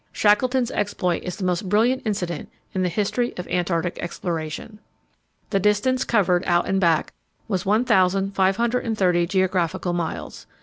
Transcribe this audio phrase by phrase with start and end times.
[0.11, 4.79] Shackleton's exploit is the most brilliant incident in the history of Antarctic exploration.
[5.51, 7.13] The distance covered, out and back,
[7.47, 10.47] was 1,530 geographical miles.